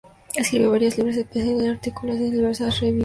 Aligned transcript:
Escribió 0.35 0.71
varios 0.71 0.97
libros 0.97 1.15
especializados 1.15 1.63
y 1.63 1.67
artículos 1.69 2.15
en 2.15 2.31
diversas 2.31 2.79
revistas. 2.79 2.99